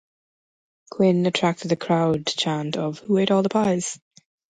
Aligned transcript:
Quinn 0.89 1.27
attracted 1.27 1.69
the 1.69 1.75
crowd 1.75 2.25
chant 2.25 2.75
of 2.75 2.97
Who 3.01 3.19
Ate 3.19 3.29
All 3.29 3.43
the 3.43 3.49
Pies? 3.49 3.99